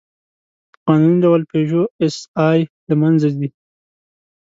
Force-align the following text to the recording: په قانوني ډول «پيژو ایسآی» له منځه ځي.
په 0.73 0.77
قانوني 0.85 1.17
ډول 1.23 1.41
«پيژو 1.51 1.81
ایسآی» 2.03 2.59
له 2.89 2.95
منځه 3.01 3.27
ځي. 3.37 3.47